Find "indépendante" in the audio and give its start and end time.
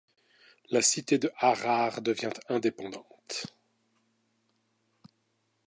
2.49-3.53